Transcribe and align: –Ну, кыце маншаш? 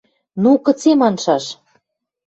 –Ну, 0.41 0.51
кыце 0.65 0.91
маншаш? 0.99 1.45